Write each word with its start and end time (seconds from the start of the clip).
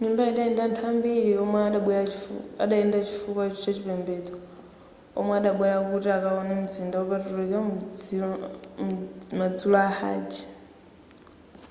nyumbayi 0.00 0.28
idali 0.32 0.50
ndi 0.52 0.62
anthu 0.66 0.82
ambiri 0.92 1.30
woyenda 2.58 2.98
chifukwa 3.08 3.44
chachipembedzo 3.62 4.34
omwe 5.18 5.32
adabwera 5.38 5.78
kuti 5.90 6.08
akawone 6.16 6.52
mzinda 6.64 6.96
wopatulika 7.00 7.58
madzulo 9.38 9.78
a 9.86 9.88
hajj 9.98 10.32